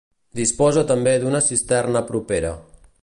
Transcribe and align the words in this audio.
Disposa 0.37 0.83
també 0.91 1.13
d'una 1.25 1.43
cisterna 1.49 2.05
propera. 2.09 2.57